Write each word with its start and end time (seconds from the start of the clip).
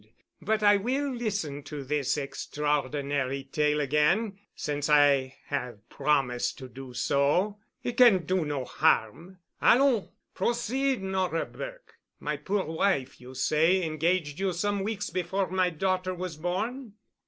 But 0.41 0.63
I 0.63 0.77
will 0.77 1.13
listen 1.13 1.61
to 1.65 1.83
this 1.83 2.17
extraordinary 2.17 3.43
tale 3.43 3.79
again, 3.79 4.39
since 4.55 4.89
I 4.89 5.35
have 5.45 5.87
promised 5.89 6.57
to 6.57 6.67
do 6.67 6.95
so. 6.95 7.59
It 7.83 7.97
can 7.97 8.25
do 8.25 8.43
no 8.43 8.65
harm. 8.65 9.37
Allons! 9.61 10.07
Proceed, 10.33 11.03
Nora 11.03 11.45
Burke. 11.45 11.99
My 12.19 12.35
poor 12.35 12.63
wife, 12.65 13.21
you 13.21 13.35
say, 13.35 13.83
engaged 13.85 14.39
you 14.39 14.53
some 14.53 14.79
weeks 14.81 15.11
before 15.11 15.51
my 15.51 15.69
daughter 15.69 16.15
was 16.15 16.35
born?" 16.35 16.93